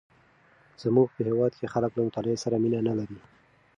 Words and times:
زمونږ 0.81 1.07
په 1.15 1.21
هیواد 1.29 1.51
کې 1.59 1.71
خلک 1.73 1.91
له 1.95 2.01
مطالعې 2.07 2.37
سره 2.43 2.55
مینه 2.63 2.79
نه 2.87 2.93
لري. 2.99 3.19